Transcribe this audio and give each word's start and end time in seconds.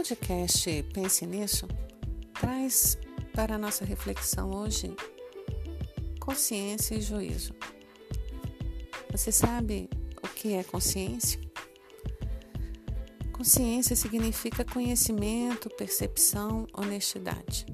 podcast 0.00 0.82
Pense 0.94 1.26
Nisso 1.26 1.68
traz 2.32 2.96
para 3.34 3.56
a 3.56 3.58
nossa 3.58 3.84
reflexão 3.84 4.50
hoje 4.50 4.96
consciência 6.18 6.94
e 6.94 7.02
juízo. 7.02 7.54
Você 9.12 9.30
sabe 9.30 9.90
o 10.22 10.28
que 10.28 10.54
é 10.54 10.64
consciência? 10.64 11.38
Consciência 13.30 13.94
significa 13.94 14.64
conhecimento, 14.64 15.68
percepção, 15.68 16.66
honestidade. 16.72 17.66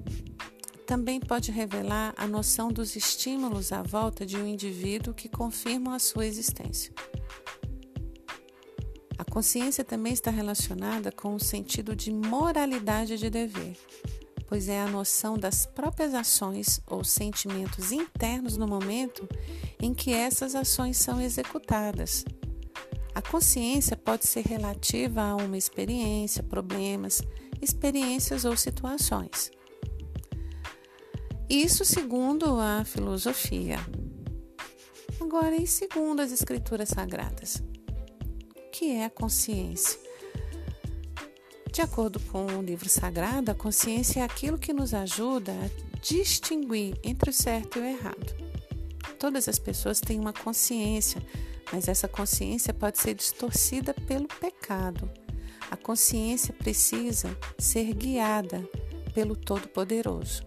Também 0.84 1.20
pode 1.20 1.52
revelar 1.52 2.12
a 2.16 2.26
noção 2.26 2.72
dos 2.72 2.96
estímulos 2.96 3.70
à 3.70 3.84
volta 3.84 4.26
de 4.26 4.36
um 4.36 4.48
indivíduo 4.48 5.14
que 5.14 5.28
confirmam 5.28 5.94
a 5.94 6.00
sua 6.00 6.26
existência. 6.26 6.92
Consciência 9.36 9.84
também 9.84 10.14
está 10.14 10.30
relacionada 10.30 11.12
com 11.12 11.34
o 11.34 11.38
sentido 11.38 11.94
de 11.94 12.10
moralidade 12.10 13.18
de 13.18 13.28
dever, 13.28 13.76
pois 14.46 14.66
é 14.66 14.80
a 14.80 14.88
noção 14.88 15.36
das 15.36 15.66
próprias 15.66 16.14
ações 16.14 16.80
ou 16.86 17.04
sentimentos 17.04 17.92
internos 17.92 18.56
no 18.56 18.66
momento 18.66 19.28
em 19.78 19.92
que 19.92 20.10
essas 20.10 20.54
ações 20.54 20.96
são 20.96 21.20
executadas. 21.20 22.24
A 23.14 23.20
consciência 23.20 23.94
pode 23.94 24.26
ser 24.26 24.46
relativa 24.46 25.20
a 25.20 25.36
uma 25.36 25.58
experiência, 25.58 26.42
problemas, 26.42 27.20
experiências 27.60 28.46
ou 28.46 28.56
situações. 28.56 29.50
Isso 31.46 31.84
segundo 31.84 32.58
a 32.58 32.86
filosofia. 32.86 33.76
Agora, 35.20 35.54
e 35.54 35.66
segundo 35.66 36.20
as 36.20 36.32
escrituras 36.32 36.88
sagradas? 36.88 37.62
Que 38.76 38.92
é 38.92 39.06
a 39.06 39.10
consciência? 39.10 39.98
De 41.72 41.80
acordo 41.80 42.20
com 42.20 42.44
o 42.44 42.62
livro 42.62 42.90
sagrado, 42.90 43.50
a 43.50 43.54
consciência 43.54 44.20
é 44.20 44.22
aquilo 44.22 44.58
que 44.58 44.74
nos 44.74 44.92
ajuda 44.92 45.52
a 45.52 45.98
distinguir 46.02 46.94
entre 47.02 47.30
o 47.30 47.32
certo 47.32 47.78
e 47.78 47.80
o 47.80 47.84
errado. 47.86 48.36
Todas 49.18 49.48
as 49.48 49.58
pessoas 49.58 49.98
têm 49.98 50.20
uma 50.20 50.34
consciência, 50.34 51.22
mas 51.72 51.88
essa 51.88 52.06
consciência 52.06 52.74
pode 52.74 52.98
ser 52.98 53.14
distorcida 53.14 53.94
pelo 54.06 54.28
pecado. 54.28 55.10
A 55.70 55.76
consciência 55.76 56.52
precisa 56.52 57.34
ser 57.58 57.94
guiada 57.94 58.62
pelo 59.14 59.34
Todo-Poderoso. 59.34 60.42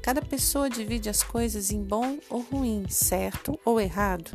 Cada 0.00 0.22
pessoa 0.22 0.70
divide 0.70 1.10
as 1.10 1.22
coisas 1.22 1.70
em 1.70 1.84
bom 1.84 2.18
ou 2.30 2.40
ruim, 2.40 2.86
certo 2.88 3.60
ou 3.66 3.78
errado, 3.78 4.30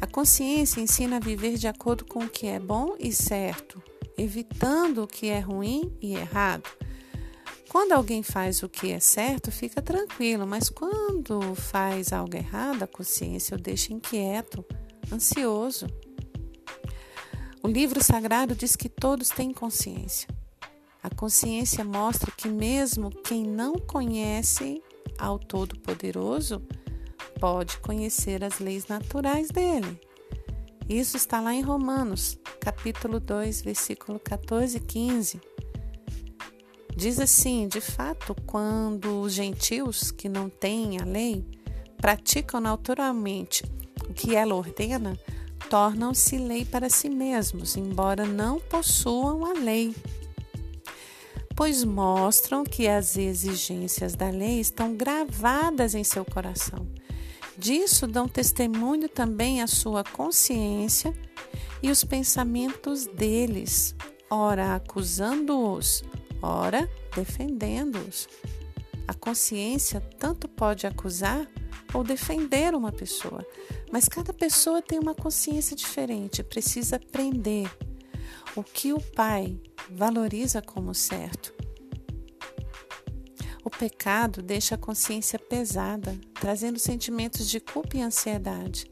a 0.00 0.06
consciência 0.06 0.80
ensina 0.80 1.16
a 1.16 1.20
viver 1.20 1.56
de 1.56 1.68
acordo 1.68 2.04
com 2.06 2.24
o 2.24 2.28
que 2.28 2.46
é 2.46 2.58
bom 2.58 2.96
e 2.98 3.12
certo, 3.12 3.82
evitando 4.16 5.02
o 5.02 5.06
que 5.06 5.28
é 5.28 5.40
ruim 5.40 5.94
e 6.00 6.14
errado. 6.14 6.68
Quando 7.68 7.92
alguém 7.92 8.22
faz 8.22 8.62
o 8.62 8.68
que 8.68 8.90
é 8.90 8.98
certo, 8.98 9.52
fica 9.52 9.80
tranquilo, 9.80 10.46
mas 10.46 10.68
quando 10.68 11.54
faz 11.54 12.12
algo 12.12 12.34
errado, 12.34 12.82
a 12.82 12.86
consciência 12.86 13.56
o 13.56 13.60
deixa 13.60 13.92
inquieto, 13.92 14.64
ansioso. 15.12 15.86
O 17.62 17.68
livro 17.68 18.02
sagrado 18.02 18.56
diz 18.56 18.74
que 18.74 18.88
todos 18.88 19.28
têm 19.28 19.52
consciência. 19.52 20.28
A 21.02 21.14
consciência 21.14 21.84
mostra 21.84 22.32
que, 22.32 22.48
mesmo 22.48 23.10
quem 23.10 23.44
não 23.44 23.74
conhece 23.74 24.82
ao 25.18 25.38
Todo-Poderoso, 25.38 26.62
pode 27.40 27.78
conhecer 27.78 28.44
as 28.44 28.58
leis 28.60 28.86
naturais 28.86 29.48
dele. 29.48 29.98
Isso 30.88 31.16
está 31.16 31.40
lá 31.40 31.54
em 31.54 31.62
Romanos, 31.62 32.38
capítulo 32.60 33.18
2, 33.18 33.62
versículo 33.62 34.20
14 34.20 34.76
e 34.76 34.80
15. 34.80 35.40
Diz 36.94 37.18
assim: 37.18 37.66
de 37.66 37.80
fato, 37.80 38.36
quando 38.44 39.22
os 39.22 39.32
gentios 39.32 40.10
que 40.10 40.28
não 40.28 40.50
têm 40.50 41.00
a 41.00 41.04
lei 41.04 41.44
praticam 41.96 42.60
naturalmente 42.60 43.64
o 44.08 44.12
que 44.12 44.34
ela 44.34 44.54
ordena, 44.54 45.18
tornam-se 45.70 46.36
lei 46.36 46.64
para 46.64 46.90
si 46.90 47.08
mesmos, 47.08 47.76
embora 47.76 48.26
não 48.26 48.58
possuam 48.58 49.46
a 49.46 49.52
lei. 49.52 49.94
Pois 51.54 51.84
mostram 51.84 52.64
que 52.64 52.88
as 52.88 53.16
exigências 53.16 54.14
da 54.14 54.30
lei 54.30 54.60
estão 54.60 54.94
gravadas 54.94 55.94
em 55.94 56.02
seu 56.02 56.24
coração 56.24 56.86
Disso 57.60 58.06
dão 58.06 58.26
testemunho 58.26 59.06
também 59.06 59.60
a 59.60 59.66
sua 59.66 60.02
consciência 60.02 61.14
e 61.82 61.90
os 61.90 62.02
pensamentos 62.02 63.04
deles, 63.04 63.94
ora 64.30 64.76
acusando-os, 64.76 66.02
ora 66.40 66.88
defendendo-os. 67.14 68.26
A 69.06 69.12
consciência 69.12 70.00
tanto 70.18 70.48
pode 70.48 70.86
acusar 70.86 71.46
ou 71.92 72.02
defender 72.02 72.74
uma 72.74 72.90
pessoa, 72.90 73.46
mas 73.92 74.08
cada 74.08 74.32
pessoa 74.32 74.80
tem 74.80 74.98
uma 74.98 75.14
consciência 75.14 75.76
diferente, 75.76 76.42
precisa 76.42 76.96
aprender 76.96 77.70
o 78.56 78.64
que 78.64 78.94
o 78.94 79.00
pai 79.12 79.60
valoriza 79.90 80.62
como 80.62 80.94
certo 80.94 81.59
pecado 83.80 84.42
deixa 84.42 84.74
a 84.74 84.78
consciência 84.78 85.38
pesada, 85.38 86.14
trazendo 86.34 86.78
sentimentos 86.78 87.48
de 87.48 87.58
culpa 87.58 87.96
e 87.96 88.02
ansiedade. 88.02 88.84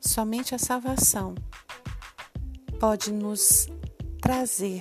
Somente 0.00 0.54
a 0.54 0.58
salvação 0.58 1.34
pode 2.80 3.12
nos 3.12 3.68
trazer 4.22 4.80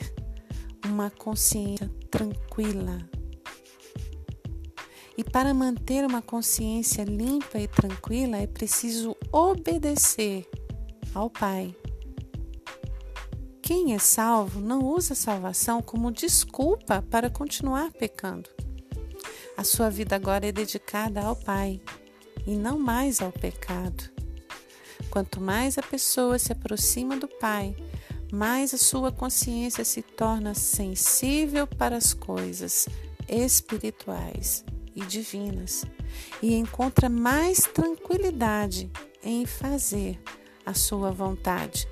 uma 0.85 1.09
consciência 1.09 1.91
tranquila. 2.09 3.09
E 5.17 5.23
para 5.25 5.53
manter 5.53 6.05
uma 6.05 6.21
consciência 6.21 7.03
limpa 7.03 7.59
e 7.59 7.67
tranquila 7.67 8.37
é 8.37 8.47
preciso 8.47 9.17
obedecer 9.33 10.49
ao 11.13 11.29
Pai 11.29 11.75
quem 13.65 13.95
é 13.95 13.97
salvo 13.97 14.61
não 14.61 14.85
usa 14.85 15.13
a 15.13 15.15
salvação 15.15 15.81
como 15.81 16.11
desculpa 16.11 17.03
para 17.09 17.31
continuar 17.31 17.91
pecando. 17.91 18.47
A 19.57 19.63
sua 19.63 19.89
vida 19.89 20.15
agora 20.15 20.45
é 20.45 20.51
dedicada 20.51 21.21
ao 21.21 21.35
Pai 21.35 21.81
e 22.45 22.55
não 22.55 22.77
mais 22.77 23.23
ao 23.23 23.31
pecado. 23.31 24.03
Quanto 25.09 25.41
mais 25.41 25.79
a 25.79 25.81
pessoa 25.81 26.37
se 26.37 26.51
aproxima 26.51 27.17
do 27.17 27.27
Pai, 27.27 27.75
mais 28.31 28.71
a 28.71 28.77
sua 28.77 29.11
consciência 29.11 29.83
se 29.83 30.03
torna 30.03 30.53
sensível 30.53 31.65
para 31.65 31.97
as 31.97 32.13
coisas 32.13 32.87
espirituais 33.27 34.63
e 34.95 35.01
divinas 35.05 35.85
e 36.39 36.53
encontra 36.53 37.09
mais 37.09 37.61
tranquilidade 37.61 38.91
em 39.23 39.43
fazer 39.47 40.21
a 40.63 40.75
sua 40.75 41.11
vontade 41.11 41.87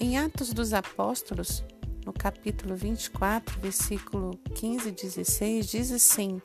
em 0.00 0.16
Atos 0.16 0.52
dos 0.52 0.72
Apóstolos, 0.72 1.64
no 2.06 2.12
capítulo 2.12 2.76
24, 2.76 3.60
versículo 3.60 4.38
15 4.54 4.88
e 4.88 4.92
16, 4.92 5.68
diz 5.68 5.92
assim: 5.92 6.40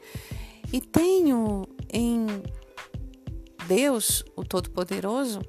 E 0.72 0.82
tenho 0.82 1.64
em 1.92 2.26
Deus, 3.68 4.24
o 4.36 4.44
Todo-Poderoso, 4.44 5.42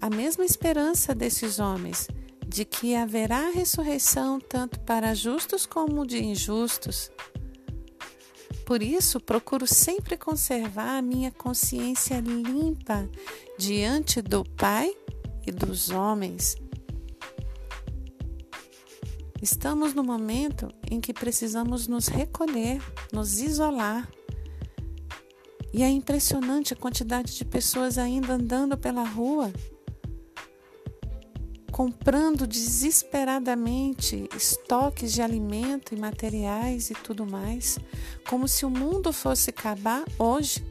a 0.00 0.08
mesma 0.08 0.44
esperança 0.44 1.14
desses 1.14 1.58
homens, 1.58 2.08
de 2.46 2.64
que 2.64 2.94
haverá 2.94 3.50
ressurreição 3.50 4.38
tanto 4.40 4.78
para 4.80 5.14
justos 5.14 5.66
como 5.66 6.06
de 6.06 6.22
injustos. 6.22 7.10
Por 8.64 8.82
isso, 8.82 9.18
procuro 9.18 9.66
sempre 9.66 10.16
conservar 10.16 10.98
a 10.98 11.02
minha 11.02 11.30
consciência 11.30 12.20
limpa 12.20 13.08
diante 13.58 14.22
do 14.22 14.44
Pai 14.44 14.94
e 15.46 15.50
dos 15.50 15.90
homens. 15.90 16.56
Estamos 19.42 19.92
no 19.92 20.04
momento 20.04 20.72
em 20.88 21.00
que 21.00 21.12
precisamos 21.12 21.88
nos 21.88 22.06
recolher, 22.06 22.80
nos 23.12 23.40
isolar. 23.40 24.08
E 25.74 25.82
é 25.82 25.88
impressionante 25.88 26.72
a 26.72 26.76
quantidade 26.76 27.36
de 27.36 27.44
pessoas 27.44 27.98
ainda 27.98 28.34
andando 28.34 28.78
pela 28.78 29.02
rua, 29.02 29.52
comprando 31.72 32.46
desesperadamente 32.46 34.28
estoques 34.36 35.12
de 35.12 35.20
alimento 35.20 35.92
e 35.92 35.98
materiais 35.98 36.90
e 36.90 36.94
tudo 36.94 37.26
mais, 37.26 37.80
como 38.28 38.46
se 38.46 38.64
o 38.64 38.70
mundo 38.70 39.12
fosse 39.12 39.50
acabar 39.50 40.04
hoje. 40.20 40.64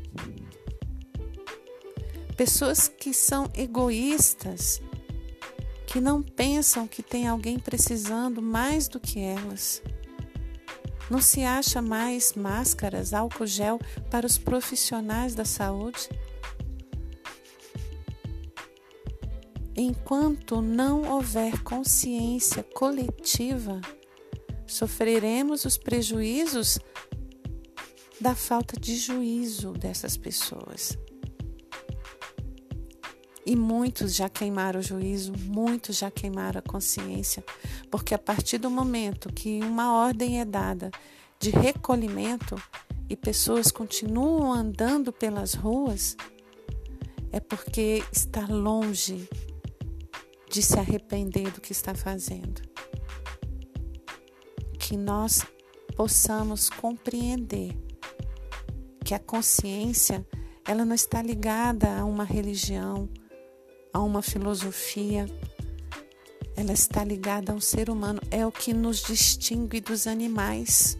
Pessoas 2.37 2.87
que 2.87 3.13
são 3.13 3.51
egoístas, 3.53 4.81
que 5.91 5.99
não 5.99 6.23
pensam 6.23 6.87
que 6.87 7.03
tem 7.03 7.27
alguém 7.27 7.59
precisando 7.59 8.41
mais 8.41 8.87
do 8.87 8.97
que 8.97 9.19
elas. 9.19 9.83
Não 11.09 11.19
se 11.19 11.43
acha 11.43 11.81
mais 11.81 12.33
máscaras, 12.33 13.13
álcool 13.13 13.45
gel 13.45 13.77
para 14.09 14.25
os 14.25 14.37
profissionais 14.37 15.35
da 15.35 15.43
saúde? 15.43 16.07
enquanto 19.75 20.61
não 20.61 21.09
houver 21.09 21.63
consciência 21.63 22.61
coletiva, 22.61 23.79
sofreremos 24.67 25.65
os 25.65 25.77
prejuízos 25.77 26.77
da 28.19 28.35
falta 28.35 28.79
de 28.79 28.95
juízo 28.95 29.71
dessas 29.71 30.17
pessoas. 30.17 30.97
E 33.51 33.55
muitos 33.57 34.15
já 34.15 34.29
queimaram 34.29 34.79
o 34.79 34.81
juízo, 34.81 35.33
muitos 35.37 35.97
já 35.97 36.09
queimaram 36.09 36.59
a 36.59 36.61
consciência, 36.61 37.43
porque 37.91 38.15
a 38.15 38.17
partir 38.17 38.57
do 38.57 38.69
momento 38.69 39.27
que 39.27 39.59
uma 39.59 39.93
ordem 39.93 40.39
é 40.39 40.45
dada 40.45 40.89
de 41.37 41.49
recolhimento 41.49 42.55
e 43.09 43.15
pessoas 43.17 43.69
continuam 43.69 44.53
andando 44.53 45.11
pelas 45.11 45.53
ruas, 45.53 46.15
é 47.29 47.41
porque 47.41 48.01
está 48.09 48.47
longe 48.47 49.27
de 50.49 50.63
se 50.63 50.79
arrepender 50.79 51.51
do 51.51 51.59
que 51.59 51.73
está 51.73 51.93
fazendo. 51.93 52.61
Que 54.79 54.95
nós 54.95 55.45
possamos 55.97 56.69
compreender 56.69 57.77
que 59.03 59.13
a 59.13 59.19
consciência 59.19 60.25
ela 60.65 60.85
não 60.85 60.95
está 60.95 61.21
ligada 61.21 61.97
a 61.97 62.05
uma 62.05 62.23
religião, 62.23 63.09
a 63.93 63.99
uma 63.99 64.21
filosofia, 64.21 65.25
ela 66.55 66.73
está 66.73 67.03
ligada 67.03 67.51
a 67.51 67.55
um 67.55 67.61
ser 67.61 67.89
humano, 67.89 68.21
é 68.29 68.45
o 68.45 68.51
que 68.51 68.73
nos 68.73 69.01
distingue 69.01 69.79
dos 69.81 70.07
animais. 70.07 70.97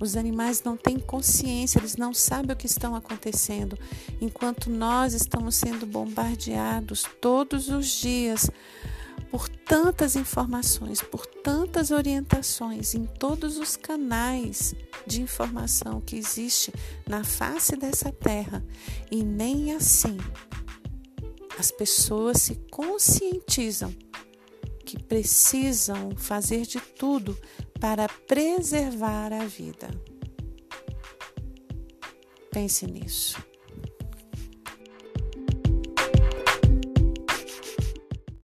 Os 0.00 0.16
animais 0.16 0.62
não 0.62 0.76
têm 0.76 0.98
consciência, 0.98 1.78
eles 1.78 1.96
não 1.96 2.14
sabem 2.14 2.52
o 2.52 2.56
que 2.56 2.66
estão 2.66 2.94
acontecendo, 2.94 3.78
enquanto 4.20 4.70
nós 4.70 5.12
estamos 5.12 5.54
sendo 5.56 5.84
bombardeados 5.84 7.04
todos 7.20 7.68
os 7.68 7.86
dias 7.86 8.50
por 9.30 9.48
tantas 9.48 10.16
informações, 10.16 11.00
por 11.00 11.24
tantas 11.24 11.90
orientações 11.90 12.94
em 12.94 13.04
todos 13.04 13.58
os 13.58 13.76
canais 13.76 14.74
de 15.06 15.22
informação 15.22 16.00
que 16.00 16.16
existe 16.16 16.72
na 17.06 17.22
face 17.22 17.76
dessa 17.76 18.10
terra 18.10 18.64
e 19.10 19.22
nem 19.22 19.72
assim 19.72 20.18
as 21.60 21.70
pessoas 21.70 22.40
se 22.40 22.54
conscientizam 22.70 23.94
que 24.82 24.98
precisam 24.98 26.16
fazer 26.16 26.62
de 26.62 26.80
tudo 26.80 27.38
para 27.78 28.08
preservar 28.26 29.30
a 29.30 29.44
vida. 29.44 29.90
Pense 32.50 32.86
nisso. 32.86 33.49